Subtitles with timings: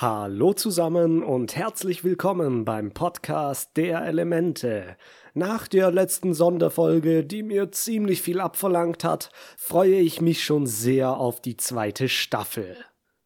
[0.00, 4.96] Hallo zusammen und herzlich willkommen beim Podcast der Elemente.
[5.34, 11.18] Nach der letzten Sonderfolge, die mir ziemlich viel abverlangt hat, freue ich mich schon sehr
[11.18, 12.78] auf die zweite Staffel.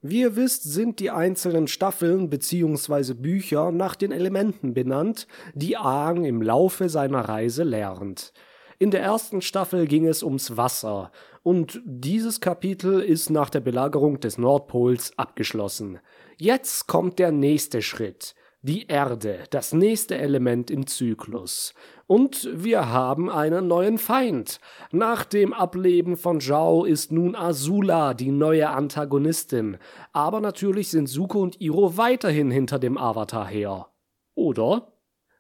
[0.02, 3.14] Wie ihr wisst, sind die einzelnen Staffeln bzw.
[3.14, 8.32] Bücher nach den Elementen benannt, die Aang im Laufe seiner Reise lernt.
[8.78, 11.10] In der ersten Staffel ging es ums Wasser,
[11.44, 16.00] und dieses Kapitel ist nach der Belagerung des Nordpols abgeschlossen.
[16.38, 18.34] Jetzt kommt der nächste Schritt.
[18.62, 21.74] Die Erde, das nächste Element im Zyklus.
[22.06, 24.58] Und wir haben einen neuen Feind.
[24.90, 29.76] Nach dem Ableben von Zhao ist nun Azula die neue Antagonistin.
[30.14, 33.88] Aber natürlich sind Suko und Iro weiterhin hinter dem Avatar her.
[34.34, 34.93] Oder?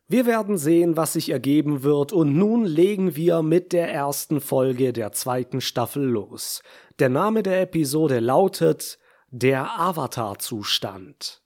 [0.06, 4.92] Wir werden sehen, was sich ergeben wird, und nun legen wir mit der ersten Folge
[4.92, 6.62] der zweiten Staffel los.
[6.98, 8.98] Der Name der Episode lautet
[9.30, 11.43] der Avatar-Zustand.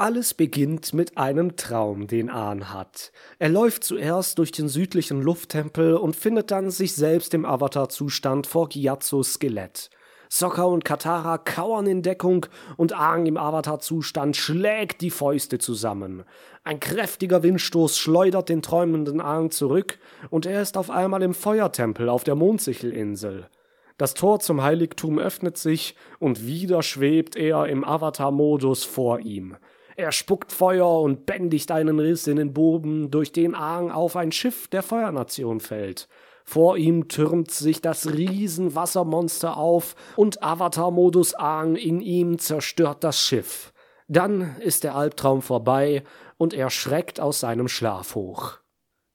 [0.00, 3.12] Alles beginnt mit einem Traum, den Ahn hat.
[3.38, 8.70] Er läuft zuerst durch den südlichen Lufttempel und findet dann sich selbst im Avatar-Zustand vor
[8.70, 9.90] Gyatsos Skelett.
[10.30, 12.46] Sokka und Katara kauern in Deckung
[12.78, 16.24] und Aang im Avatar-Zustand schlägt die Fäuste zusammen.
[16.64, 19.98] Ein kräftiger Windstoß schleudert den träumenden Aang zurück
[20.30, 23.50] und er ist auf einmal im Feuertempel auf der Mondsichelinsel.
[23.98, 29.58] Das Tor zum Heiligtum öffnet sich und wieder schwebt er im Avatar-Modus vor ihm.
[30.00, 34.32] Er spuckt Feuer und bändigt einen Riss in den Boden, durch den Aang auf ein
[34.32, 36.08] Schiff der Feuernation fällt.
[36.42, 43.74] Vor ihm türmt sich das Riesenwassermonster auf und Avatar-Modus Aang in ihm zerstört das Schiff.
[44.08, 46.02] Dann ist der Albtraum vorbei
[46.38, 48.56] und er schreckt aus seinem Schlaf hoch.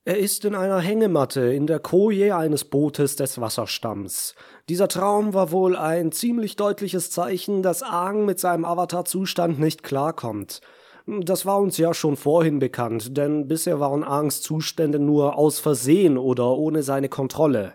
[0.08, 4.36] Er ist in einer Hängematte in der Koje eines Bootes des Wasserstamms.
[4.70, 10.62] Dieser Traum war wohl ein ziemlich deutliches Zeichen, dass Aang mit seinem Avatar-Zustand nicht klarkommt.
[11.08, 16.52] Das war uns ja schon vorhin bekannt, denn bisher waren Angstzustände nur aus Versehen oder
[16.52, 17.74] ohne seine Kontrolle.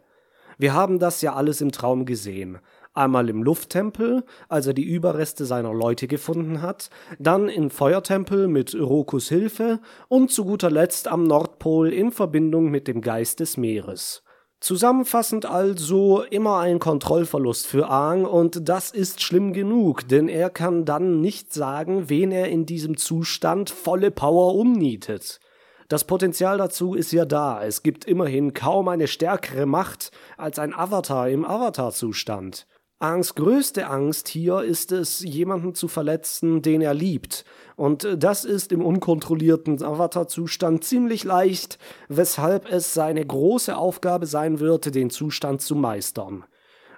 [0.57, 2.61] Wir haben das ja alles im Traum gesehen.
[3.01, 8.75] Einmal im Lufttempel, als er die Überreste seiner Leute gefunden hat, dann im Feuertempel mit
[8.79, 14.23] Rokus Hilfe und zu guter Letzt am Nordpol in Verbindung mit dem Geist des Meeres.
[14.61, 20.85] Zusammenfassend also immer ein Kontrollverlust für Aang und das ist schlimm genug, denn er kann
[20.85, 25.41] dann nicht sagen, wen er in diesem Zustand volle Power umnietet.
[25.89, 30.75] Das Potenzial dazu ist ja da, es gibt immerhin kaum eine stärkere Macht als ein
[30.75, 32.67] Avatar im Avatar-Zustand.
[33.03, 37.47] Angs größte Angst hier ist es, jemanden zu verletzen, den er liebt.
[37.75, 41.79] Und das ist im unkontrollierten Avatar-Zustand ziemlich leicht,
[42.11, 46.45] weshalb es seine große Aufgabe sein wird, den Zustand zu meistern.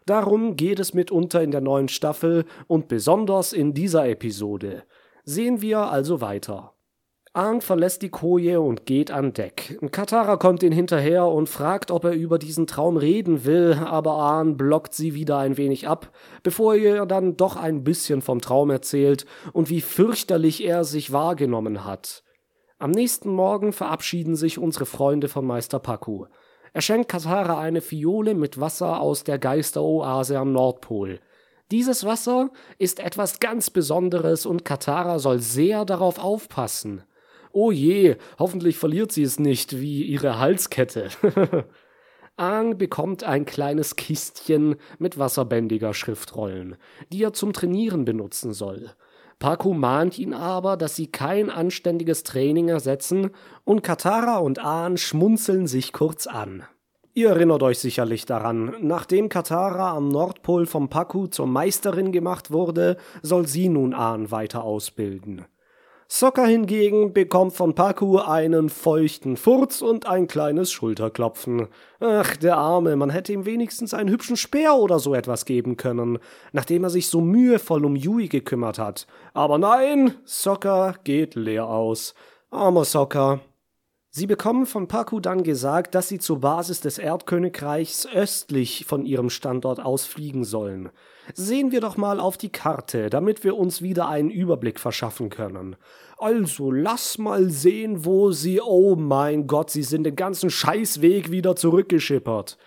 [0.05, 4.83] Darum geht es mitunter in der neuen Staffel und besonders in dieser Episode.
[5.25, 6.75] Sehen wir also weiter.
[7.35, 9.79] Aang verlässt die Koje und geht an Deck.
[9.91, 14.59] Katara kommt ihn hinterher und fragt, ob er über diesen Traum reden will, aber Aang
[14.59, 16.13] blockt sie wieder ein wenig ab,
[16.43, 21.11] bevor er ihr dann doch ein bisschen vom Traum erzählt und wie fürchterlich er sich
[21.11, 22.23] wahrgenommen hat.
[22.79, 26.27] Am nächsten Morgen verabschieden sich unsere Freunde von Meister Paku.
[26.75, 31.19] Er schenkt Katara eine Fiole mit Wasser aus der Geisteroase am Nordpol.
[31.71, 37.05] Dieses Wasser ist etwas ganz Besonderes und Katara soll sehr darauf aufpassen.
[37.53, 41.09] Oh je, hoffentlich verliert sie es nicht, wie ihre Halskette.
[42.37, 46.77] Aang bekommt ein kleines Kistchen mit wasserbändiger Schriftrollen,
[47.13, 48.91] die er zum Trainieren benutzen soll.
[49.39, 53.31] Paku mahnt ihn aber, dass sie kein anständiges Training ersetzen,
[53.65, 56.65] und Katara und Aang schmunzeln sich kurz an.
[57.13, 62.97] Ihr erinnert euch sicherlich daran, nachdem Katara am Nordpol vom Paku zur Meisterin gemacht wurde,
[63.21, 65.45] soll sie nun Aang weiter ausbilden.
[66.15, 71.69] Sokka hingegen bekommt von Paku einen feuchten Furz und ein kleines Schulterklopfen.
[72.01, 76.19] Ach, der Arme, man hätte ihm wenigstens einen hübschen Speer oder so etwas geben können,
[76.53, 79.07] nachdem er sich so mühevoll um Yui gekümmert hat.
[79.33, 82.13] Aber nein, Sokka geht leer aus.
[82.51, 83.41] Armer Sokka.
[84.11, 89.31] Sie bekommen von Paku dann gesagt, dass sie zur Basis des Erdkönigreichs östlich von ihrem
[89.31, 90.91] Standort aus fliegen sollen.
[91.35, 95.77] Sehen wir doch mal auf die Karte, damit wir uns wieder einen Überblick verschaffen können.
[96.19, 98.61] Also lass mal sehen, wo sie.
[98.61, 102.59] Oh mein Gott, sie sind den ganzen Scheißweg wieder zurückgeschippert.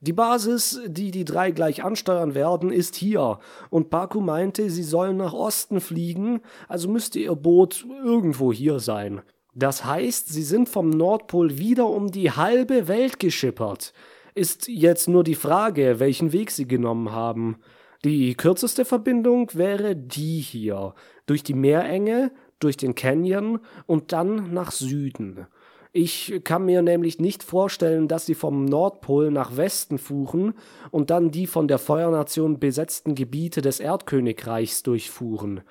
[0.00, 3.38] Die Basis, die die drei gleich ansteuern werden, ist hier,
[3.70, 9.22] und Baku meinte, sie sollen nach Osten fliegen, also müsste ihr Boot irgendwo hier sein.
[9.54, 13.94] Das heißt, sie sind vom Nordpol wieder um die halbe Welt geschippert.
[14.34, 17.56] Ist jetzt nur die Frage, welchen Weg sie genommen haben.
[18.04, 20.94] Die kürzeste Verbindung wäre die hier,
[21.26, 25.46] durch die Meerenge, durch den Canyon und dann nach Süden.
[25.92, 30.52] Ich kann mir nämlich nicht vorstellen, dass sie vom Nordpol nach Westen fuhren
[30.90, 35.62] und dann die von der Feuernation besetzten Gebiete des Erdkönigreichs durchfuhren.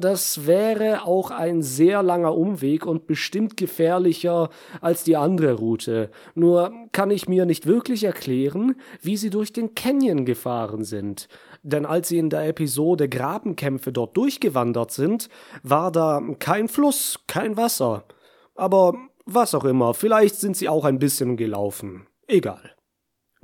[0.00, 4.50] Das wäre auch ein sehr langer Umweg und bestimmt gefährlicher
[4.82, 6.10] als die andere Route.
[6.34, 11.26] Nur kann ich mir nicht wirklich erklären, wie sie durch den Canyon gefahren sind.
[11.62, 15.30] Denn als sie in der Episode Grabenkämpfe dort durchgewandert sind,
[15.62, 18.04] war da kein Fluss, kein Wasser.
[18.54, 22.06] Aber was auch immer, vielleicht sind sie auch ein bisschen gelaufen.
[22.26, 22.71] Egal.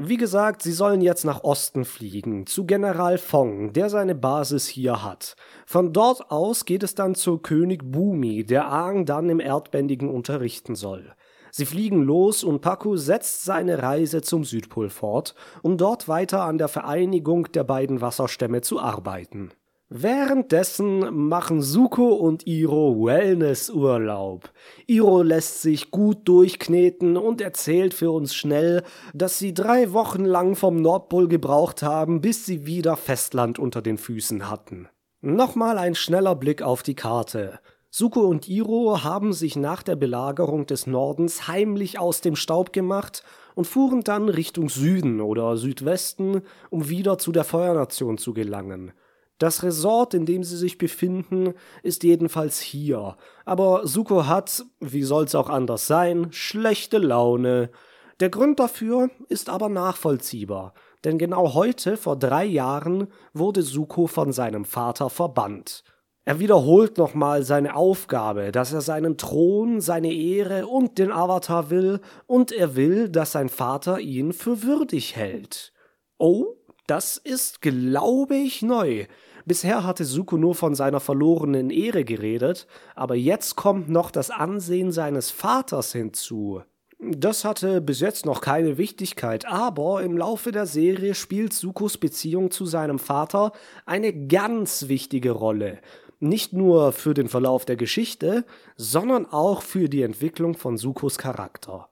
[0.01, 5.03] Wie gesagt, sie sollen jetzt nach Osten fliegen, zu General Fong, der seine Basis hier
[5.03, 5.35] hat.
[5.67, 10.77] Von dort aus geht es dann zu König Bumi, der Aang dann im Erdbändigen unterrichten
[10.77, 11.13] soll.
[11.51, 16.59] Sie fliegen los und Paku setzt seine Reise zum Südpol fort, um dort weiter an
[16.59, 19.51] der Vereinigung der beiden Wasserstämme zu arbeiten.
[19.91, 24.51] Währenddessen machen Suko und Iro Wellnessurlaub.
[24.87, 28.83] Iro lässt sich gut durchkneten und erzählt für uns schnell,
[29.15, 33.97] dass sie drei Wochen lang vom Nordpol gebraucht haben, bis sie wieder Festland unter den
[33.97, 34.89] Füßen hatten.
[35.23, 37.59] Nochmal ein schneller Blick auf die Karte.
[37.89, 43.25] Suko und Iro haben sich nach der Belagerung des Nordens heimlich aus dem Staub gemacht
[43.55, 48.93] und fuhren dann Richtung Süden oder Südwesten, um wieder zu der Feuernation zu gelangen.
[49.39, 53.17] Das Resort, in dem sie sich befinden, ist jedenfalls hier.
[53.45, 57.71] Aber Suko hat, wie soll's auch anders sein, schlechte Laune.
[58.19, 60.75] Der Grund dafür ist aber nachvollziehbar,
[61.05, 65.85] denn genau heute, vor drei Jahren, wurde Suko von seinem Vater verbannt.
[66.25, 72.01] Er wiederholt nochmal seine Aufgabe, dass er seinen Thron, seine Ehre und den Avatar will,
[72.27, 75.73] und er will, dass sein Vater ihn für würdig hält.
[76.19, 76.57] Oh,
[76.89, 79.07] das ist, glaube ich, neu.
[79.49, 84.93] Bisher hatte Suko nur von seiner verlorenen Ehre geredet, aber jetzt kommt noch das Ansehen
[84.93, 86.61] seines Vaters hinzu.
[87.01, 92.51] Das hatte bis jetzt noch keine Wichtigkeit, aber im Laufe der Serie spielt Sukos Beziehung
[92.51, 93.53] zu seinem Vater
[93.87, 95.79] eine ganz wichtige Rolle.
[96.21, 98.45] Nicht nur für den Verlauf der Geschichte,
[98.77, 101.89] sondern auch für die Entwicklung von Sukos Charakter.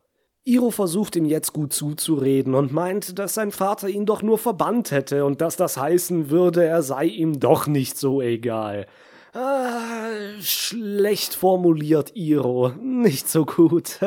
[0.49, 4.93] Iro versucht ihm jetzt gut zuzureden und meint, dass sein Vater ihn doch nur verbannt
[4.93, 8.87] hätte und dass das heißen würde, er sei ihm doch nicht so egal.
[9.33, 10.07] Ah,
[10.39, 13.99] schlecht formuliert Iro, nicht so gut.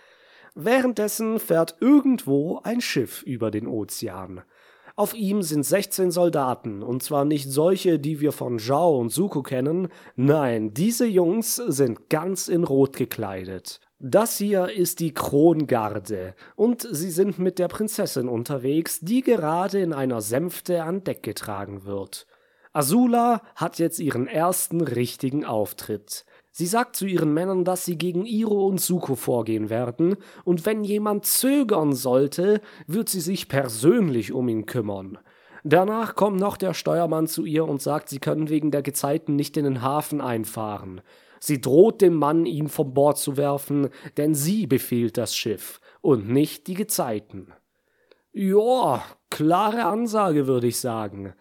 [0.54, 4.40] Währenddessen fährt irgendwo ein Schiff über den Ozean.
[4.94, 9.42] Auf ihm sind 16 Soldaten, und zwar nicht solche, die wir von Zhao und Suko
[9.42, 13.80] kennen, nein, diese Jungs sind ganz in Rot gekleidet.
[14.04, 19.92] Das hier ist die Krongarde und sie sind mit der Prinzessin unterwegs, die gerade in
[19.92, 22.26] einer Sänfte an Deck getragen wird.
[22.72, 26.24] Azula hat jetzt ihren ersten richtigen Auftritt.
[26.54, 30.84] Sie sagt zu ihren Männern, dass sie gegen Iro und Suko vorgehen werden, und wenn
[30.84, 35.18] jemand zögern sollte, wird sie sich persönlich um ihn kümmern.
[35.64, 39.56] Danach kommt noch der Steuermann zu ihr und sagt, sie können wegen der Gezeiten nicht
[39.56, 41.00] in den Hafen einfahren.
[41.40, 43.88] Sie droht dem Mann, ihn vom Bord zu werfen,
[44.18, 47.52] denn sie befiehlt das Schiff und nicht die Gezeiten.
[48.32, 51.32] Joa, klare Ansage, würde ich sagen.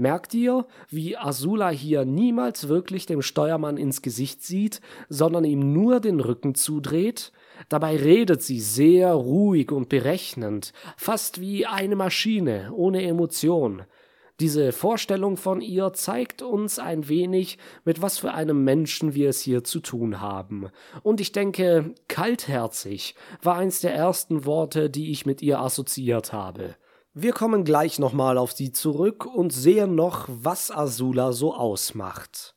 [0.00, 4.80] Merkt ihr, wie Azula hier niemals wirklich dem Steuermann ins Gesicht sieht,
[5.10, 7.32] sondern ihm nur den Rücken zudreht?
[7.68, 13.82] Dabei redet sie sehr ruhig und berechnend, fast wie eine Maschine, ohne Emotion.
[14.40, 19.42] Diese Vorstellung von ihr zeigt uns ein wenig, mit was für einem Menschen wir es
[19.42, 20.70] hier zu tun haben.
[21.02, 26.74] Und ich denke, kaltherzig war eins der ersten Worte, die ich mit ihr assoziiert habe.
[27.12, 32.54] Wir kommen gleich nochmal auf sie zurück und sehen noch, was Azula so ausmacht.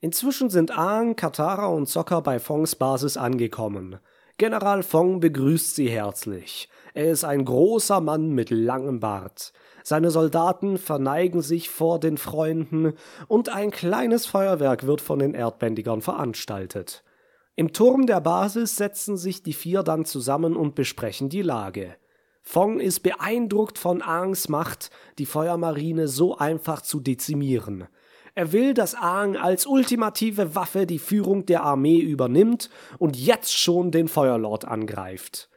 [0.00, 3.98] Inzwischen sind Aang, Katara und Sokka bei Fongs Basis angekommen.
[4.38, 6.70] General Fong begrüßt sie herzlich.
[6.94, 9.52] Er ist ein großer Mann mit langem Bart.
[9.82, 12.94] Seine Soldaten verneigen sich vor den Freunden
[13.26, 17.04] und ein kleines Feuerwerk wird von den Erdbändigern veranstaltet.
[17.54, 21.96] Im Turm der Basis setzen sich die vier dann zusammen und besprechen die Lage.
[22.50, 27.88] Fong ist beeindruckt von Aangs Macht, die Feuermarine so einfach zu dezimieren.
[28.34, 33.90] Er will, dass Aang als ultimative Waffe die Führung der Armee übernimmt und jetzt schon
[33.90, 35.50] den Feuerlord angreift.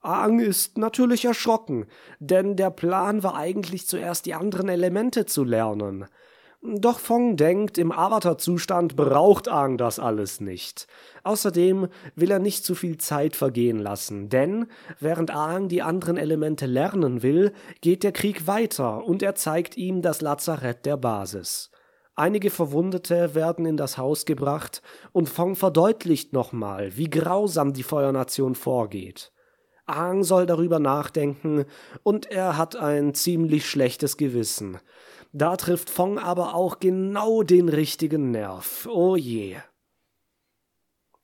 [0.00, 1.86] Aang ist natürlich erschrocken,
[2.20, 6.06] denn der Plan war eigentlich zuerst die anderen Elemente zu lernen.
[6.60, 10.88] Doch Fong denkt, im Avatar-Zustand braucht Aang das alles nicht.
[11.22, 11.86] Außerdem
[12.16, 14.66] will er nicht zu viel Zeit vergehen lassen, denn
[14.98, 20.02] während Aang die anderen Elemente lernen will, geht der Krieg weiter und er zeigt ihm
[20.02, 21.70] das Lazarett der Basis.
[22.16, 28.56] Einige Verwundete werden in das Haus gebracht und Fong verdeutlicht nochmal, wie grausam die Feuernation
[28.56, 29.30] vorgeht.
[29.86, 31.64] Aang soll darüber nachdenken
[32.02, 34.78] und er hat ein ziemlich schlechtes Gewissen.
[35.32, 38.88] Da trifft Fong aber auch genau den richtigen Nerv.
[38.90, 39.56] Oh je.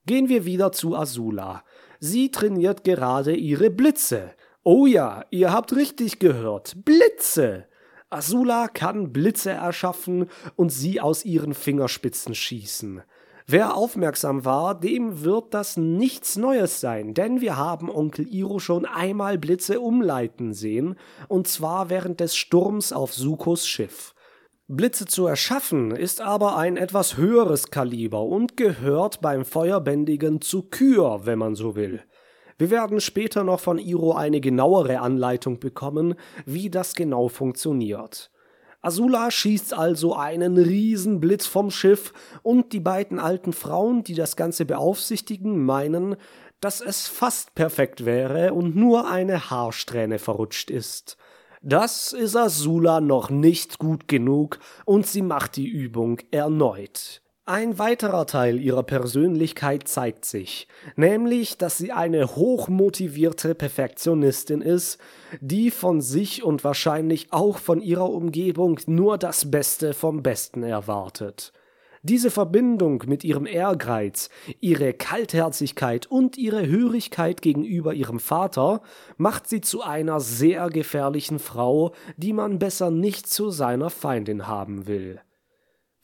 [0.07, 1.65] Gehen wir wieder zu Azula.
[2.01, 4.33] Sie trainiert gerade ihre Blitze.
[4.63, 6.75] Oh ja, ihr habt richtig gehört.
[6.85, 7.67] Blitze!
[8.11, 13.03] Azula kann Blitze erschaffen und sie aus ihren Fingerspitzen schießen.
[13.47, 18.87] Wer aufmerksam war, dem wird das nichts Neues sein, denn wir haben Onkel Iro schon
[18.87, 20.97] einmal Blitze umleiten sehen,
[21.29, 24.15] und zwar während des Sturms auf Sukos Schiff.
[24.67, 31.27] Blitze zu erschaffen ist aber ein etwas höheres Kaliber und gehört beim Feuerbändigen zu Kür,
[31.27, 32.01] wenn man so will.
[32.57, 36.15] Wir werden später noch von Iro eine genauere Anleitung bekommen,
[36.47, 38.31] wie das genau funktioniert.
[38.85, 42.13] Azula schießt also einen Riesenblitz vom Schiff
[42.43, 46.17] und die beiden alten Frauen, die das Ganze beaufsichtigen, meinen,
[46.61, 51.17] dass es fast perfekt wäre und nur eine Haarsträhne verrutscht ist.
[51.63, 57.23] Das ist Azula noch nicht gut genug und sie macht die Übung erneut.
[57.47, 64.99] Ein weiterer Teil ihrer Persönlichkeit zeigt sich, nämlich, dass sie eine hochmotivierte Perfektionistin ist,
[65.43, 71.53] die von sich und wahrscheinlich auch von ihrer Umgebung nur das Beste vom Besten erwartet.
[72.03, 78.81] Diese Verbindung mit ihrem Ehrgeiz, ihre Kaltherzigkeit und ihre Hörigkeit gegenüber ihrem Vater
[79.19, 84.87] macht sie zu einer sehr gefährlichen Frau, die man besser nicht zu seiner Feindin haben
[84.87, 85.21] will.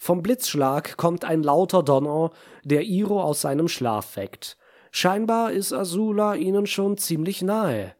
[0.03, 2.31] Vom Blitzschlag kommt ein lauter Donner,
[2.65, 4.57] der Iro aus seinem Schlaf weckt.
[4.91, 7.95] Scheinbar ist Azula ihnen schon ziemlich nahe.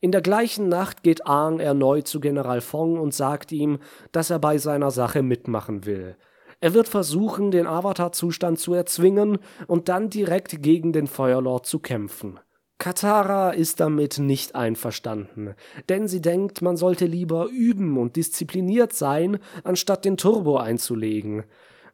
[0.00, 3.78] In der gleichen Nacht geht Aang erneut zu General Fong und sagt ihm,
[4.10, 6.16] dass er bei seiner Sache mitmachen will.
[6.58, 9.38] Er wird versuchen, den Avatar-Zustand zu erzwingen
[9.68, 12.40] und dann direkt gegen den Feuerlord zu kämpfen.
[12.86, 15.56] Katara ist damit nicht einverstanden,
[15.88, 21.42] denn sie denkt, man sollte lieber üben und diszipliniert sein, anstatt den Turbo einzulegen.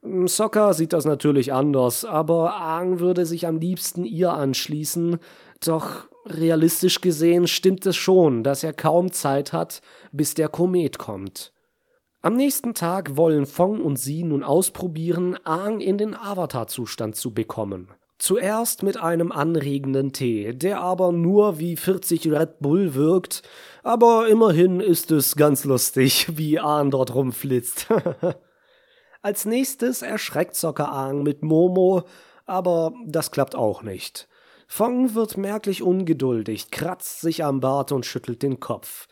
[0.03, 5.17] Sokka sieht das natürlich anders, aber Aang würde sich am liebsten ihr anschließen,
[5.65, 9.81] doch realistisch gesehen stimmt es schon, dass er kaum Zeit hat,
[10.13, 11.55] bis der Komet kommt.
[12.21, 17.89] Am nächsten Tag wollen Fong und sie nun ausprobieren, Aang in den Avatar-Zustand zu bekommen.
[18.23, 23.43] Zuerst mit einem anregenden Tee, der aber nur wie 40 Red Bull wirkt,
[23.83, 27.89] aber immerhin ist es ganz lustig, wie Ahn dort rumflitzt.
[29.23, 32.05] Als nächstes erschreckt Soccer Aang mit Momo,
[32.47, 34.29] aber das klappt auch nicht.
[34.69, 39.09] Fong wird merklich ungeduldig, kratzt sich am Bart und schüttelt den Kopf.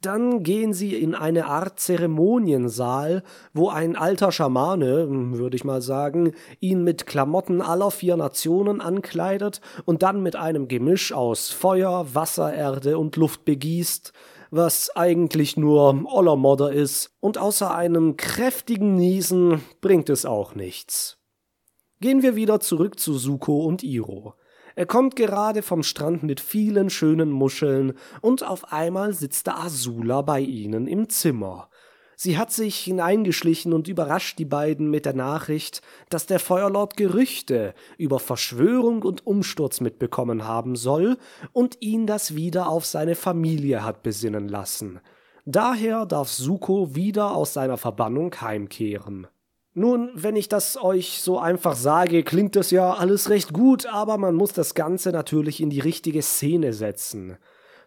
[0.00, 6.34] Dann gehen sie in eine Art Zeremoniensaal, wo ein alter Schamane, würde ich mal sagen,
[6.60, 12.54] ihn mit Klamotten aller vier Nationen ankleidet und dann mit einem Gemisch aus Feuer, Wasser,
[12.54, 14.12] Erde und Luft begießt,
[14.52, 21.18] was eigentlich nur Ollermodder ist, und außer einem kräftigen Niesen bringt es auch nichts.
[22.00, 24.34] Gehen wir wieder zurück zu Suko und Iro.
[24.78, 30.22] Er kommt gerade vom Strand mit vielen schönen Muscheln und auf einmal sitzt da Azula
[30.22, 31.68] bei ihnen im Zimmer.
[32.14, 37.74] Sie hat sich hineingeschlichen und überrascht die beiden mit der Nachricht, dass der Feuerlord Gerüchte
[37.96, 41.18] über Verschwörung und Umsturz mitbekommen haben soll
[41.52, 45.00] und ihn das wieder auf seine Familie hat besinnen lassen.
[45.44, 49.26] Daher darf Suko wieder aus seiner Verbannung heimkehren.
[49.74, 54.18] Nun, wenn ich das euch so einfach sage, klingt das ja alles recht gut, aber
[54.18, 57.36] man muss das Ganze natürlich in die richtige Szene setzen.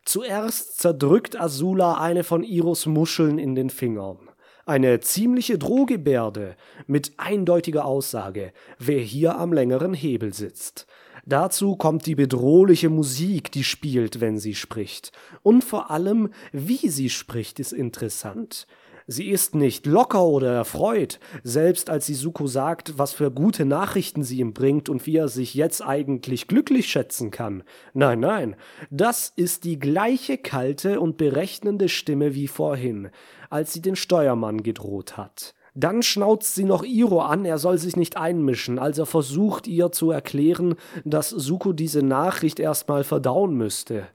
[0.05, 4.29] Zuerst zerdrückt Azula eine von Iros Muscheln in den Fingern.
[4.65, 6.55] Eine ziemliche Drohgebärde
[6.87, 10.87] mit eindeutiger Aussage, wer hier am längeren Hebel sitzt.
[11.25, 15.11] Dazu kommt die bedrohliche Musik, die spielt, wenn sie spricht.
[15.43, 18.65] Und vor allem, wie sie spricht, ist interessant.
[19.11, 24.39] Sie ist nicht locker oder erfreut, selbst als Suko sagt, was für gute Nachrichten sie
[24.39, 27.63] ihm bringt und wie er sich jetzt eigentlich glücklich schätzen kann.
[27.93, 28.55] Nein, nein,
[28.89, 33.09] das ist die gleiche kalte und berechnende Stimme wie vorhin,
[33.49, 35.55] als sie den Steuermann gedroht hat.
[35.73, 39.91] Dann schnauzt sie noch Iro an, er soll sich nicht einmischen, als er versucht, ihr
[39.91, 44.07] zu erklären, dass Suko diese Nachricht erstmal verdauen müsste.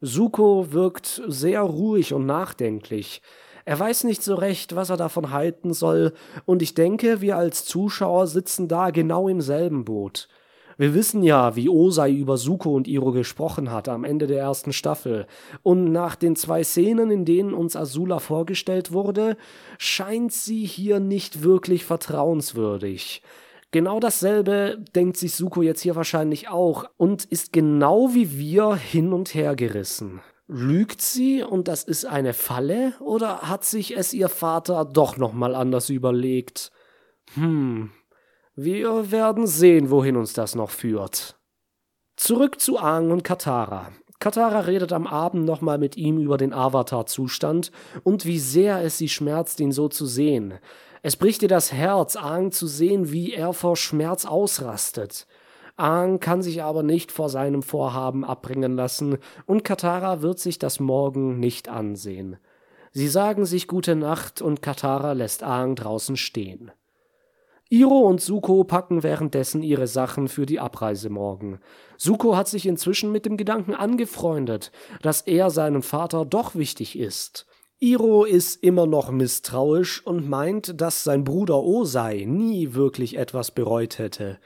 [0.00, 3.20] Suko wirkt sehr ruhig und nachdenklich.
[3.64, 6.12] Er weiß nicht so recht, was er davon halten soll,
[6.44, 10.28] und ich denke, wir als Zuschauer sitzen da genau im selben Boot.
[10.78, 14.72] Wir wissen ja, wie Osei über Suko und Iro gesprochen hat am Ende der ersten
[14.72, 15.26] Staffel.
[15.62, 19.36] Und nach den zwei Szenen, in denen uns Azula vorgestellt wurde,
[19.78, 23.22] scheint sie hier nicht wirklich vertrauenswürdig.
[23.70, 29.12] Genau dasselbe denkt sich Suko jetzt hier wahrscheinlich auch und ist genau wie wir hin
[29.12, 30.20] und her gerissen.
[30.48, 35.54] Lügt sie und das ist eine Falle oder hat sich es ihr Vater doch nochmal
[35.54, 36.72] anders überlegt?
[37.34, 37.90] Hm,
[38.54, 41.38] wir werden sehen, wohin uns das noch führt.
[42.16, 43.92] Zurück zu Aang und Katara.
[44.18, 47.72] Katara redet am Abend nochmal mit ihm über den Avatar-Zustand
[48.04, 50.54] und wie sehr es sie schmerzt, ihn so zu sehen.
[51.02, 55.26] Es bricht ihr das Herz, Aang zu sehen, wie er vor Schmerz ausrastet.
[55.82, 60.80] Aang kann sich aber nicht vor seinem Vorhaben abbringen lassen, und Katara wird sich das
[60.80, 62.36] morgen nicht ansehen.
[62.92, 66.70] Sie sagen sich gute Nacht, und Katara lässt Aang draußen stehen.
[67.68, 71.58] Iro und Suko packen währenddessen ihre Sachen für die Abreise morgen.
[71.96, 77.46] Suko hat sich inzwischen mit dem Gedanken angefreundet, dass er seinem Vater doch wichtig ist.
[77.80, 83.98] Iro ist immer noch misstrauisch und meint, dass sein Bruder Osei nie wirklich etwas bereut
[83.98, 84.38] hätte.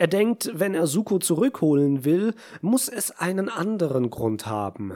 [0.00, 4.94] Er denkt, wenn er Suko zurückholen will, muss es einen anderen Grund haben.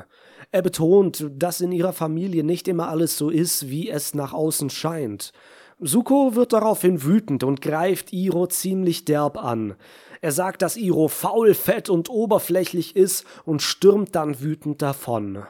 [0.51, 4.71] Er betont, dass in ihrer Familie nicht immer alles so ist, wie es nach außen
[4.71, 5.35] scheint.
[5.79, 9.75] Suko wird daraufhin wütend und greift Iro ziemlich derb an.
[10.23, 15.43] Er sagt, dass Iro faul, fett und oberflächlich ist und stürmt dann wütend davon.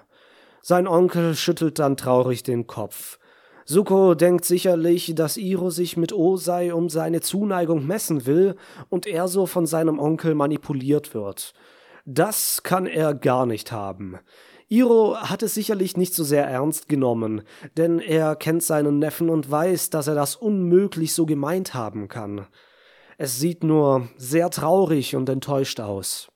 [0.63, 3.21] Sein Onkel schüttelt dann traurig den Kopf.
[3.67, 8.57] Suko denkt sicherlich, dass Iro sich mit Osei um seine Zuneigung messen will
[8.91, 11.55] und er so von seinem Onkel manipuliert wird.
[12.05, 14.19] Das kann er gar nicht haben.
[14.69, 17.43] Iro hat es sicherlich nicht so sehr ernst genommen,
[17.77, 22.47] denn er kennt seinen Neffen und weiß, dass er das unmöglich so gemeint haben kann.
[23.17, 26.29] Es sieht nur sehr traurig und enttäuscht aus.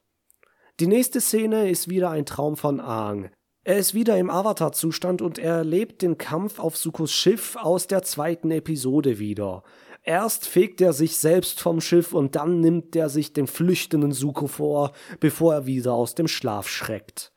[0.81, 3.31] Die nächste Szene ist wieder ein Traum von Aang.
[3.69, 8.03] Er ist wieder im Avatar-Zustand und er erlebt den Kampf auf Sukos Schiff aus der
[8.03, 9.63] zweiten Episode wieder.
[10.05, 14.47] Erst fegt er sich selbst vom Schiff und dann nimmt er sich den flüchtenden Suko
[14.47, 17.31] vor, bevor er wieder aus dem Schlaf schreckt.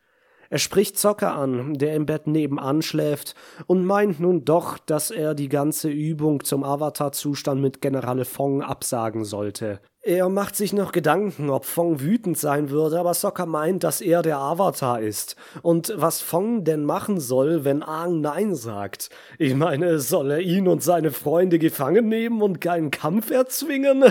[0.51, 3.35] Er spricht Zocker an, der im Bett nebenan schläft,
[3.67, 9.23] und meint nun doch, dass er die ganze Übung zum Avatar-Zustand mit General Fong absagen
[9.23, 9.79] sollte.
[10.01, 14.23] Er macht sich noch Gedanken, ob Fong wütend sein würde, aber Sokka meint, dass er
[14.23, 15.37] der Avatar ist.
[15.61, 19.09] Und was Fong denn machen soll, wenn Aang Nein sagt?
[19.37, 24.03] Ich meine, soll er ihn und seine Freunde gefangen nehmen und keinen Kampf erzwingen?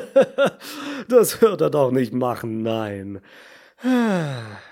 [1.08, 3.20] das wird er doch nicht machen, nein.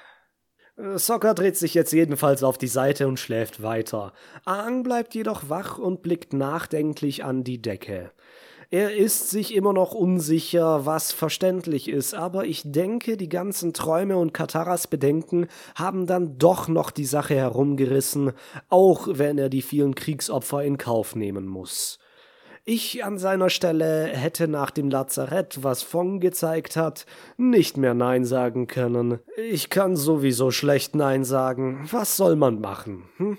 [0.95, 4.13] Sokka dreht sich jetzt jedenfalls auf die Seite und schläft weiter.
[4.45, 8.13] Aang bleibt jedoch wach und blickt nachdenklich an die Decke.
[8.71, 14.19] Er ist sich immer noch unsicher, was verständlich ist, aber ich denke, die ganzen Träume
[14.19, 18.33] und Kataras Bedenken haben dann doch noch die Sache herumgerissen,
[18.69, 21.99] auch wenn er die vielen Kriegsopfer in Kauf nehmen muss.
[22.71, 27.07] Ich an seiner Stelle hätte nach dem Lazarett, was Fong gezeigt hat,
[27.39, 29.21] nicht mehr Nein sagen können.
[29.39, 31.89] Ich kann sowieso schlecht Nein sagen.
[31.91, 33.09] Was soll man machen?
[33.17, 33.39] Hm?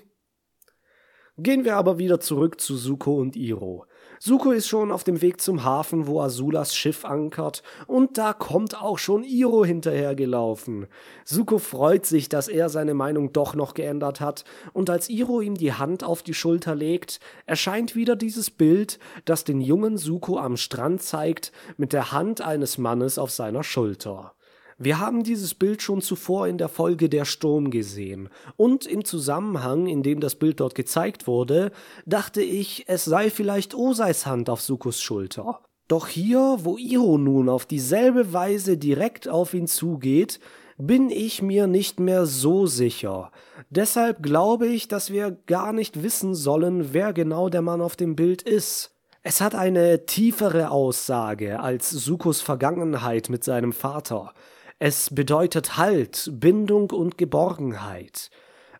[1.37, 3.85] Gehen wir aber wieder zurück zu Suko und Iro.
[4.21, 8.79] Suko ist schon auf dem Weg zum Hafen, wo Azulas Schiff ankert, und da kommt
[8.81, 10.87] auch schon Iro hinterhergelaufen.
[11.23, 15.55] Suko freut sich, dass er seine Meinung doch noch geändert hat, und als Iro ihm
[15.55, 20.57] die Hand auf die Schulter legt, erscheint wieder dieses Bild, das den jungen Suko am
[20.57, 24.33] Strand zeigt, mit der Hand eines Mannes auf seiner Schulter.
[24.81, 29.87] Wir haben dieses Bild schon zuvor in der Folge Der Sturm gesehen, und im Zusammenhang,
[29.87, 31.73] in dem das Bild dort gezeigt wurde,
[32.05, 35.59] dachte ich, es sei vielleicht Oseis Hand auf Sukos Schulter.
[35.89, 40.39] Doch hier, wo Iro nun auf dieselbe Weise direkt auf ihn zugeht,
[40.77, 43.31] bin ich mir nicht mehr so sicher.
[43.69, 48.15] Deshalb glaube ich, dass wir gar nicht wissen sollen, wer genau der Mann auf dem
[48.15, 48.95] Bild ist.
[49.23, 54.33] Es hat eine tiefere Aussage als Sukos Vergangenheit mit seinem Vater.
[54.81, 58.29] Es bedeutet Halt, Bindung und Geborgenheit.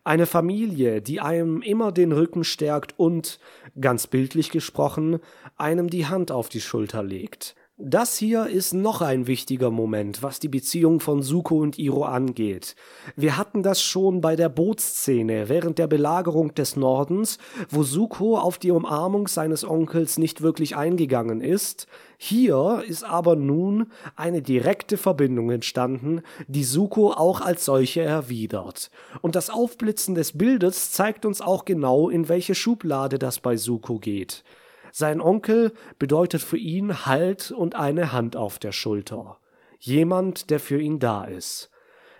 [0.02, 3.38] Eine Familie, die einem immer den Rücken stärkt und,
[3.78, 5.18] ganz bildlich gesprochen,
[5.58, 7.54] einem die Hand auf die Schulter legt.
[7.82, 12.74] Das hier ist noch ein wichtiger Moment, was die Beziehung von Suko und Iro angeht.
[13.16, 17.38] Wir hatten das schon bei der Bootsszene während der Belagerung des Nordens,
[17.70, 21.86] wo Suko auf die Umarmung seines Onkels nicht wirklich eingegangen ist.
[22.18, 28.90] Hier ist aber nun eine direkte Verbindung entstanden, die Suko auch als solche erwidert.
[29.22, 33.98] Und das Aufblitzen des Bildes zeigt uns auch genau, in welche Schublade das bei Suko
[33.98, 34.44] geht.
[34.92, 39.38] Sein Onkel bedeutet für ihn Halt und eine Hand auf der Schulter.
[39.78, 41.70] Jemand, der für ihn da ist.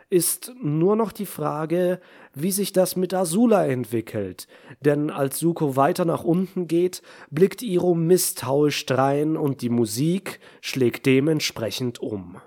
[0.09, 2.01] Ist nur noch die Frage,
[2.35, 4.49] wie sich das mit Azula entwickelt,
[4.81, 11.07] denn als Suko weiter nach unten geht, blickt Iro misstrauisch drein und die Musik schlägt
[11.07, 12.39] dementsprechend um.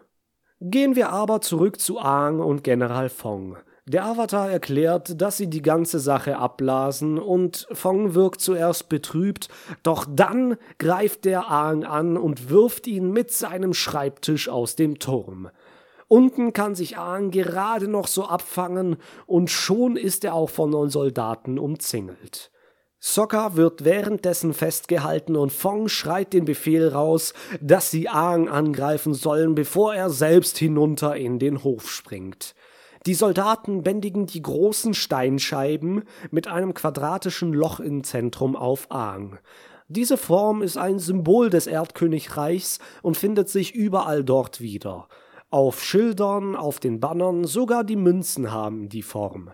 [0.60, 3.58] Gehen wir aber zurück zu Aang und General Fong.
[3.86, 9.50] Der Avatar erklärt, dass sie die ganze Sache abblasen und Fong wirkt zuerst betrübt,
[9.84, 15.50] doch dann greift der Aang an und wirft ihn mit seinem Schreibtisch aus dem Turm.
[16.08, 20.90] Unten kann sich Aang gerade noch so abfangen und schon ist er auch von neun
[20.90, 22.52] Soldaten umzingelt.
[23.00, 29.56] Sokka wird währenddessen festgehalten und Fong schreit den Befehl raus, dass sie Aang angreifen sollen,
[29.56, 32.56] bevor er selbst hinunter in den Hof springt.
[33.06, 39.40] Die Soldaten bändigen die großen Steinscheiben mit einem quadratischen Loch im Zentrum auf Aang.
[39.90, 45.10] Diese Form ist ein Symbol des Erdkönigreichs und findet sich überall dort wieder.
[45.50, 49.52] Auf Schildern, auf den Bannern, sogar die Münzen haben die Form.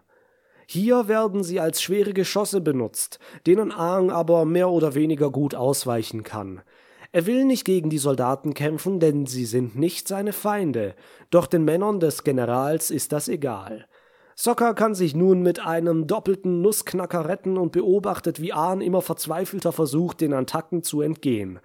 [0.68, 6.22] Hier werden sie als schwere Geschosse benutzt, denen Aang aber mehr oder weniger gut ausweichen
[6.22, 6.62] kann.
[7.12, 10.93] Er will nicht gegen die Soldaten kämpfen, denn sie sind nicht seine Feinde,
[11.32, 13.88] doch den Männern des Generals ist das egal.
[14.36, 19.72] Sokka kann sich nun mit einem doppelten Nussknacker retten und beobachtet, wie Ahn immer verzweifelter
[19.72, 21.60] versucht, den Attacken zu entgehen.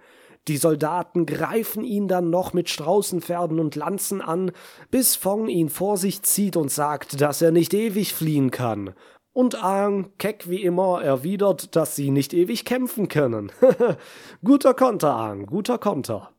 [0.47, 4.51] Die Soldaten greifen ihn dann noch mit Straußenpferden und Lanzen an,
[4.91, 8.93] bis Fong ihn vor sich zieht und sagt, dass er nicht ewig fliehen kann.
[9.35, 13.51] Und Aang, keck wie immer, erwidert, dass sie nicht ewig kämpfen können.
[14.45, 16.31] guter Konter, Aang, guter Konter.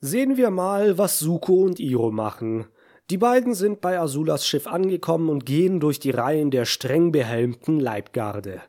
[0.00, 2.66] Sehen wir mal, was Suko und Iro machen.
[3.10, 7.78] Die beiden sind bei Azulas Schiff angekommen und gehen durch die Reihen der streng behelmten
[7.78, 8.60] Leibgarde.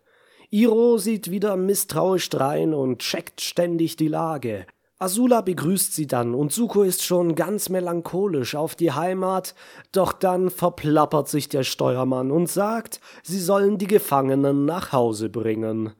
[0.52, 4.68] Iro sieht wieder misstrauisch drein und checkt ständig die Lage.
[5.00, 9.54] Azula begrüßt sie dann und Suko ist schon ganz melancholisch auf die Heimat,
[9.92, 15.94] doch dann verplappert sich der Steuermann und sagt, sie sollen die Gefangenen nach Hause bringen.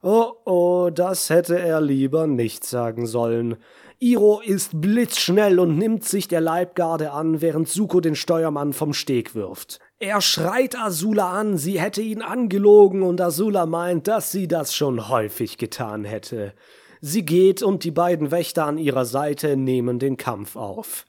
[0.00, 3.56] Oh oh, das hätte er lieber nicht sagen sollen.
[3.98, 9.34] Iro ist blitzschnell und nimmt sich der Leibgarde an, während Suko den Steuermann vom Steg
[9.34, 9.80] wirft.
[9.98, 15.08] Er schreit Azula an, sie hätte ihn angelogen und Azula meint, dass sie das schon
[15.08, 16.52] häufig getan hätte.
[17.00, 21.04] Sie geht und die beiden Wächter an ihrer Seite nehmen den Kampf auf.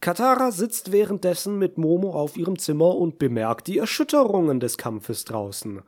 [0.00, 5.82] Katara sitzt währenddessen mit Momo auf ihrem Zimmer und bemerkt die Erschütterungen des Kampfes draußen.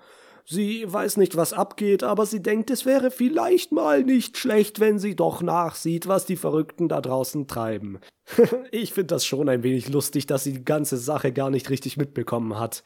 [0.48, 5.00] Sie weiß nicht, was abgeht, aber sie denkt, es wäre vielleicht mal nicht schlecht, wenn
[5.00, 7.98] sie doch nachsieht, was die Verrückten da draußen treiben.
[8.70, 11.96] ich finde das schon ein wenig lustig, dass sie die ganze Sache gar nicht richtig
[11.96, 12.84] mitbekommen hat.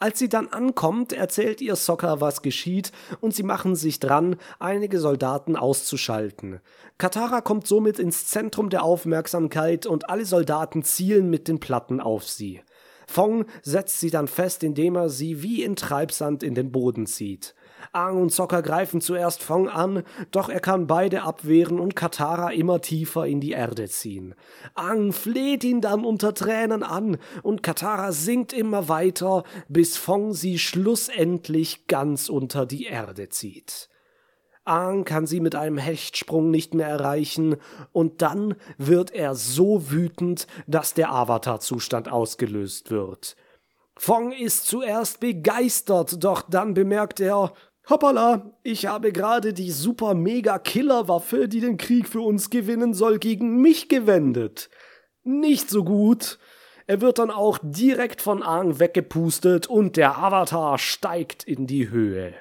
[0.00, 5.00] Als sie dann ankommt, erzählt ihr Sokka, was geschieht, und sie machen sich dran, einige
[5.00, 6.60] Soldaten auszuschalten.
[6.98, 12.28] Katara kommt somit ins Zentrum der Aufmerksamkeit und alle Soldaten zielen mit den Platten auf
[12.28, 12.62] sie.
[13.08, 17.54] Fong setzt sie dann fest, indem er sie wie in Treibsand in den Boden zieht.
[17.92, 22.80] Aang und Sokka greifen zuerst Fong an, doch er kann beide abwehren und Katara immer
[22.80, 24.34] tiefer in die Erde ziehen.
[24.74, 30.58] Aang fleht ihn dann unter Tränen an und Katara sinkt immer weiter, bis Fong sie
[30.58, 33.88] schlussendlich ganz unter die Erde zieht.
[34.68, 37.56] Aang kann sie mit einem Hechtsprung nicht mehr erreichen,
[37.92, 43.34] und dann wird er so wütend, dass der Avatar-Zustand ausgelöst wird.
[43.96, 47.52] Fong ist zuerst begeistert, doch dann bemerkt er,
[47.88, 53.18] Hoppala, ich habe gerade die super mega Killer-Waffe, die den Krieg für uns gewinnen soll,
[53.18, 54.68] gegen mich gewendet.
[55.24, 56.38] Nicht so gut.
[56.86, 62.34] Er wird dann auch direkt von Aang weggepustet und der Avatar steigt in die Höhe.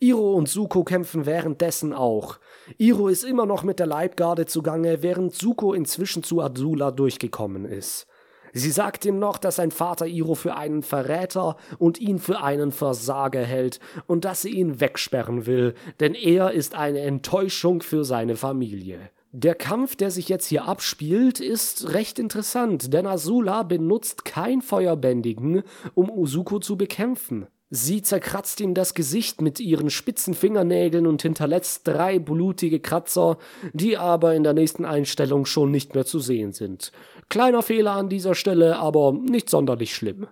[0.00, 2.38] Iro und Suko kämpfen währenddessen auch.
[2.78, 8.06] Iro ist immer noch mit der Leibgarde zugange, während Suko inzwischen zu Azula durchgekommen ist.
[8.52, 12.72] Sie sagt ihm noch, dass sein Vater Iro für einen Verräter und ihn für einen
[12.72, 18.36] Versager hält und dass sie ihn wegsperren will, denn er ist eine Enttäuschung für seine
[18.36, 18.98] Familie.
[19.32, 25.62] Der Kampf, der sich jetzt hier abspielt, ist recht interessant, denn Azula benutzt kein Feuerbändigen,
[25.94, 27.46] um Usuko zu bekämpfen.
[27.72, 33.38] Sie zerkratzt ihm das Gesicht mit ihren spitzen Fingernägeln und hinterlässt drei blutige Kratzer,
[33.72, 36.90] die aber in der nächsten Einstellung schon nicht mehr zu sehen sind.
[37.28, 40.26] Kleiner Fehler an dieser Stelle, aber nicht sonderlich schlimm.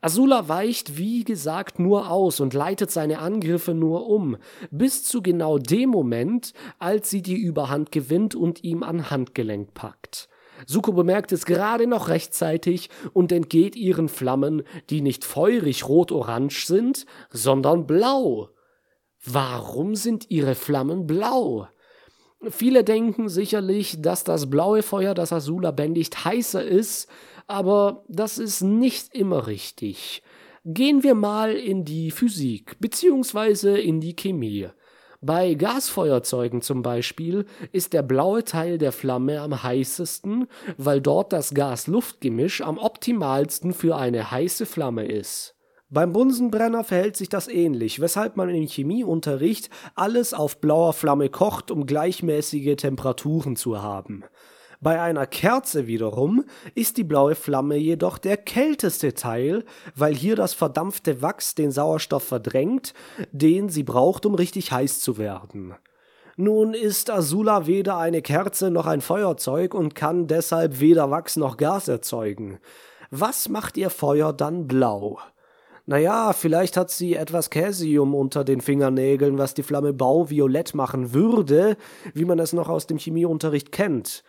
[0.00, 4.38] Azula weicht, wie gesagt, nur aus und leitet seine Angriffe nur um,
[4.70, 10.30] bis zu genau dem Moment, als sie die Überhand gewinnt und ihm an Handgelenk packt.
[10.66, 17.06] Suko bemerkt es gerade noch rechtzeitig und entgeht ihren Flammen, die nicht feurig rot-orange sind,
[17.30, 18.50] sondern blau.
[19.24, 21.68] Warum sind ihre Flammen blau?
[22.48, 27.08] Viele denken sicherlich, dass das blaue Feuer, das Azula bändigt, heißer ist,
[27.46, 30.22] aber das ist nicht immer richtig.
[30.64, 34.68] Gehen wir mal in die Physik beziehungsweise in die Chemie.
[35.22, 40.46] Bei Gasfeuerzeugen zum Beispiel ist der blaue Teil der Flamme am heißesten,
[40.78, 45.54] weil dort das Gas-Luft-Gemisch am optimalsten für eine heiße Flamme ist.
[45.90, 51.70] Beim Bunsenbrenner verhält sich das ähnlich, weshalb man im Chemieunterricht alles auf blauer Flamme kocht,
[51.70, 54.24] um gleichmäßige Temperaturen zu haben.
[54.82, 59.64] Bei einer Kerze wiederum ist die blaue Flamme jedoch der kälteste Teil,
[59.94, 62.94] weil hier das verdampfte Wachs den Sauerstoff verdrängt,
[63.30, 65.74] den sie braucht, um richtig heiß zu werden.
[66.36, 71.58] Nun ist Azula weder eine Kerze noch ein Feuerzeug und kann deshalb weder Wachs noch
[71.58, 72.58] Gas erzeugen.
[73.10, 75.18] Was macht ihr Feuer dann blau?
[75.84, 81.76] Naja, vielleicht hat sie etwas Käsium unter den Fingernägeln, was die Flamme bauviolett machen würde,
[82.14, 84.24] wie man es noch aus dem Chemieunterricht kennt.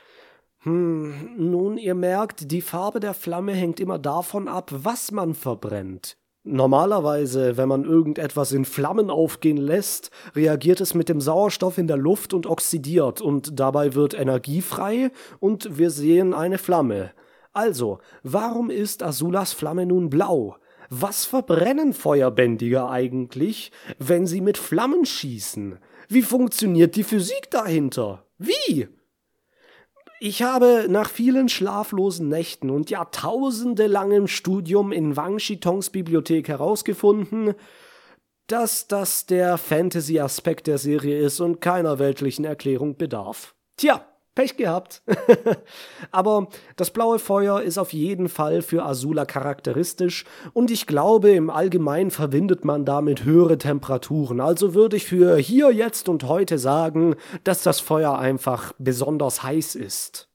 [0.64, 6.18] Hm, nun, ihr merkt, die Farbe der Flamme hängt immer davon ab, was man verbrennt.
[6.44, 11.98] Normalerweise, wenn man irgendetwas in Flammen aufgehen lässt, reagiert es mit dem Sauerstoff in der
[11.98, 17.12] Luft und oxidiert und dabei wird Energie frei und wir sehen eine Flamme.
[17.54, 20.58] Also, warum ist Azulas Flamme nun blau?
[20.90, 25.80] Was verbrennen Feuerbändiger eigentlich, wenn sie mit Flammen schießen?
[26.08, 28.26] Wie funktioniert die Physik dahinter?
[28.38, 28.88] Wie?
[30.24, 37.56] Ich habe nach vielen schlaflosen Nächten und jahrtausendelangem Studium in Wang Shitongs Bibliothek herausgefunden,
[38.46, 43.56] dass das der Fantasy-Aspekt der Serie ist und keiner weltlichen Erklärung bedarf.
[43.78, 45.04] Tja, Pech gehabt.
[46.12, 51.50] Aber das blaue Feuer ist auf jeden Fall für Azula charakteristisch und ich glaube, im
[51.50, 54.40] Allgemeinen verbindet man damit höhere Temperaturen.
[54.40, 59.76] Also würde ich für hier, jetzt und heute sagen, dass das Feuer einfach besonders heiß
[59.76, 60.30] ist.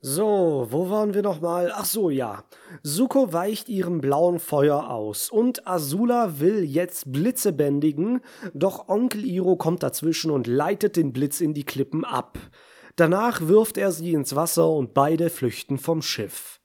[0.00, 1.72] So, wo waren wir nochmal?
[1.74, 2.44] Ach so, ja.
[2.84, 8.20] Suko weicht ihrem blauen Feuer aus und Azula will jetzt Blitze bändigen,
[8.54, 12.38] doch Onkel Iro kommt dazwischen und leitet den Blitz in die Klippen ab.
[12.98, 16.58] Danach wirft er sie ins Wasser und beide flüchten vom Schiff.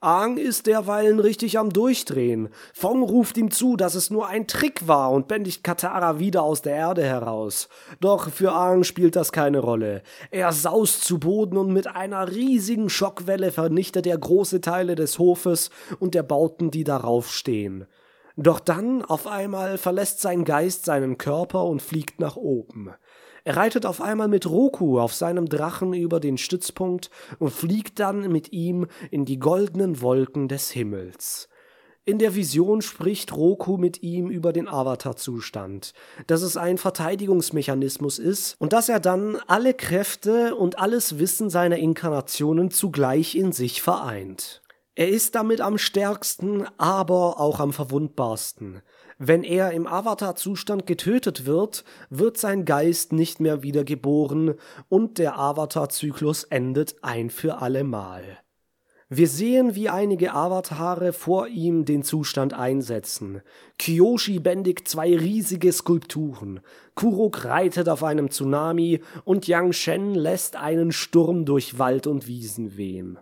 [0.00, 2.50] Aang ist derweilen richtig am Durchdrehen.
[2.72, 6.62] Fong ruft ihm zu, dass es nur ein Trick war und bändigt Katara wieder aus
[6.62, 7.68] der Erde heraus.
[7.98, 10.04] Doch für Aang spielt das keine Rolle.
[10.30, 15.70] Er saust zu Boden und mit einer riesigen Schockwelle vernichtet er große Teile des Hofes
[15.98, 17.88] und der Bauten, die darauf stehen.
[18.36, 22.94] Doch dann auf einmal verlässt sein Geist seinen Körper und fliegt nach oben.
[23.44, 28.30] Er reitet auf einmal mit Roku auf seinem Drachen über den Stützpunkt und fliegt dann
[28.30, 31.48] mit ihm in die goldenen Wolken des Himmels.
[32.08, 35.92] In der Vision spricht Roku mit ihm über den Avatar-Zustand,
[36.26, 41.76] dass es ein Verteidigungsmechanismus ist und dass er dann alle Kräfte und alles Wissen seiner
[41.76, 44.62] Inkarnationen zugleich in sich vereint.
[44.94, 48.80] Er ist damit am stärksten, aber auch am verwundbarsten.
[49.18, 54.54] Wenn er im Avatar-Zustand getötet wird, wird sein Geist nicht mehr wiedergeboren
[54.88, 58.22] und der Avatar-Zyklus endet ein für allemal.
[59.10, 63.40] Wir sehen, wie einige Avatare vor ihm den Zustand einsetzen.
[63.78, 66.60] Kyoshi bändigt zwei riesige Skulpturen.
[66.94, 72.76] Kuruk reitet auf einem Tsunami und Yang Shen lässt einen Sturm durch Wald und Wiesen
[72.76, 73.18] wehen.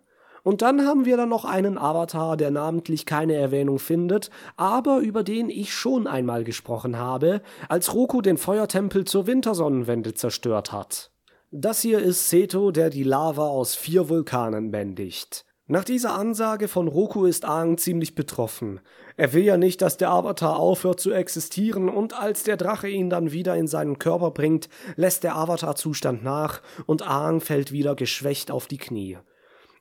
[0.47, 5.25] Und dann haben wir dann noch einen Avatar, der namentlich keine Erwähnung findet, aber über
[5.25, 11.11] den ich schon einmal gesprochen habe, als Roku den Feuertempel zur Wintersonnenwende zerstört hat.
[11.51, 15.45] Das hier ist Seto, der die Lava aus vier Vulkanen bändigt.
[15.67, 18.79] Nach dieser Ansage von Roku ist Aang ziemlich betroffen.
[19.17, 23.11] Er will ja nicht, dass der Avatar aufhört zu existieren und als der Drache ihn
[23.11, 28.53] dann wieder in seinen Körper bringt, lässt der Avatar-Zustand nach und Aang fällt wieder geschwächt
[28.53, 29.19] auf die Knie.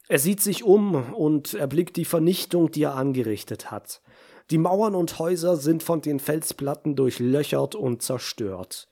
[0.07, 4.01] Er sieht sich um und erblickt die Vernichtung, die er angerichtet hat.
[4.51, 8.87] Die Mauern und Häuser sind von den Felsplatten durchlöchert und zerstört.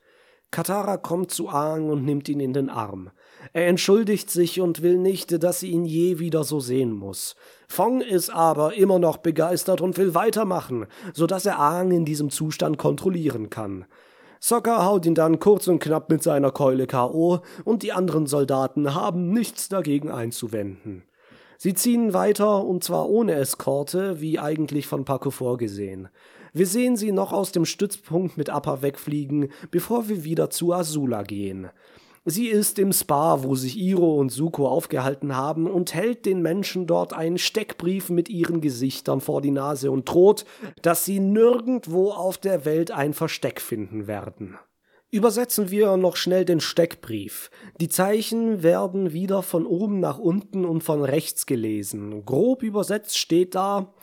[0.50, 3.12] Katara kommt zu Aang und nimmt ihn in den Arm.
[3.54, 7.36] Er entschuldigt sich und will nicht, dass sie ihn je wieder so sehen muss.
[7.68, 12.30] Fong ist aber immer noch begeistert und will weitermachen, so dass er Aang in diesem
[12.30, 13.86] Zustand kontrollieren kann.
[14.46, 17.40] Sokka haut ihn dann kurz und knapp mit seiner Keule K.O.
[17.64, 21.04] und die anderen Soldaten haben nichts dagegen einzuwenden.
[21.58, 26.10] Sie ziehen weiter und zwar ohne Eskorte, wie eigentlich von Paco vorgesehen.
[26.52, 31.24] Wir sehen sie noch aus dem Stützpunkt mit Appa wegfliegen, bevor wir wieder zu Azula
[31.24, 31.70] gehen.
[32.26, 36.88] Sie ist im Spa, wo sich Iro und Suko aufgehalten haben, und hält den Menschen
[36.88, 40.46] dort einen Steckbrief mit ihren Gesichtern vor die Nase und droht,
[40.82, 44.58] dass sie nirgendwo auf der Welt ein Versteck finden werden.
[45.12, 47.52] Übersetzen wir noch schnell den Steckbrief.
[47.82, 52.26] Die Zeichen werden wieder von oben nach unten und von rechts gelesen.
[52.26, 53.94] Grob übersetzt steht da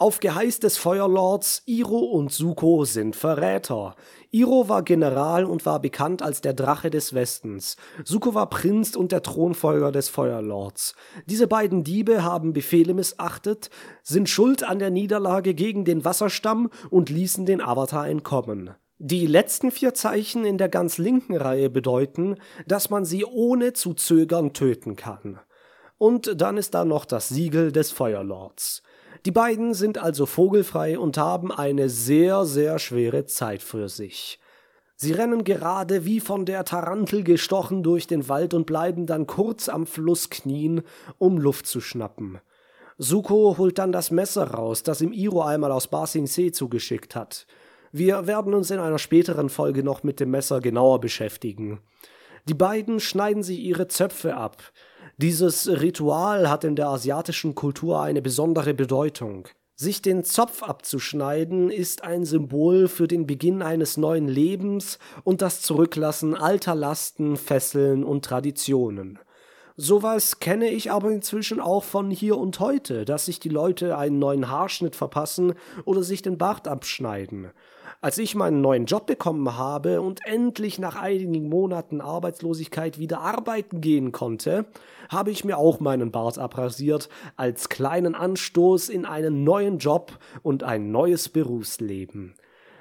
[0.00, 3.96] auf Geheiß des Feuerlords, Iro und Suko sind Verräter.
[4.32, 7.76] Iro war General und war bekannt als der Drache des Westens.
[8.04, 10.94] Suko war Prinz und der Thronfolger des Feuerlords.
[11.26, 13.70] Diese beiden Diebe haben Befehle missachtet,
[14.04, 18.70] sind schuld an der Niederlage gegen den Wasserstamm und ließen den Avatar entkommen.
[18.98, 22.36] Die letzten vier Zeichen in der ganz linken Reihe bedeuten,
[22.68, 25.40] dass man sie ohne zu zögern töten kann.
[25.98, 28.82] Und dann ist da noch das Siegel des Feuerlords.
[29.26, 34.38] Die beiden sind also vogelfrei und haben eine sehr, sehr schwere Zeit für sich.
[34.96, 39.68] Sie rennen gerade wie von der Tarantel gestochen durch den Wald und bleiben dann kurz
[39.68, 40.82] am Fluss knien,
[41.18, 42.38] um Luft zu schnappen.
[42.98, 47.16] Suko holt dann das Messer raus, das ihm Iro einmal aus Ba Sing Se zugeschickt
[47.16, 47.46] hat.
[47.92, 51.80] Wir werden uns in einer späteren Folge noch mit dem Messer genauer beschäftigen.
[52.46, 54.62] Die beiden schneiden sich ihre Zöpfe ab.
[55.22, 59.48] Dieses Ritual hat in der asiatischen Kultur eine besondere Bedeutung.
[59.76, 65.60] Sich den Zopf abzuschneiden ist ein Symbol für den Beginn eines neuen Lebens und das
[65.60, 69.18] Zurücklassen alter Lasten, Fesseln und Traditionen.
[69.76, 74.18] Sowas kenne ich aber inzwischen auch von hier und heute, dass sich die Leute einen
[74.18, 75.52] neuen Haarschnitt verpassen
[75.84, 77.50] oder sich den Bart abschneiden.
[78.02, 83.82] Als ich meinen neuen Job bekommen habe und endlich nach einigen Monaten Arbeitslosigkeit wieder arbeiten
[83.82, 84.64] gehen konnte,
[85.10, 90.62] habe ich mir auch meinen Bart abrasiert, als kleinen Anstoß in einen neuen Job und
[90.62, 92.36] ein neues Berufsleben.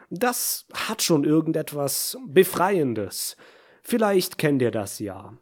[0.10, 3.36] Das hat schon irgendetwas Befreiendes.
[3.84, 5.34] Vielleicht kennt ihr das ja.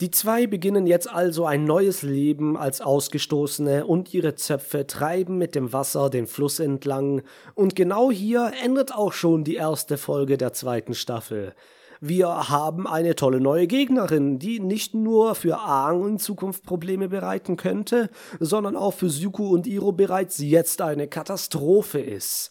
[0.00, 5.54] Die zwei beginnen jetzt also ein neues Leben als Ausgestoßene und ihre Zöpfe treiben mit
[5.54, 7.20] dem Wasser den Fluss entlang.
[7.54, 11.54] Und genau hier endet auch schon die erste Folge der zweiten Staffel.
[12.00, 17.58] Wir haben eine tolle neue Gegnerin, die nicht nur für Aang in Zukunft Probleme bereiten
[17.58, 18.08] könnte,
[18.38, 22.48] sondern auch für Suku und Iro bereits jetzt eine Katastrophe ist.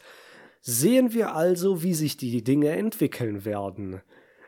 [0.61, 4.01] Sehen wir also, wie sich die Dinge entwickeln werden.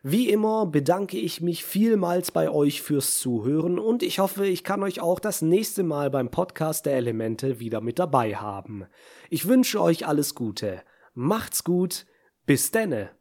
[0.04, 4.82] Wie immer bedanke ich mich vielmals bei euch fürs Zuhören und ich hoffe, ich kann
[4.82, 8.86] euch auch das nächste Mal beim Podcast der Elemente wieder mit dabei haben.
[9.30, 10.82] Ich wünsche euch alles Gute.
[11.14, 12.08] Macht's gut.
[12.48, 13.12] Bis denne.